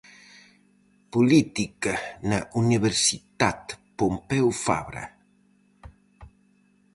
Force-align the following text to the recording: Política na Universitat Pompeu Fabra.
Política 1.13 1.93
na 2.29 2.39
Universitat 2.61 3.59
Pompeu 3.99 4.47
Fabra. 4.65 5.03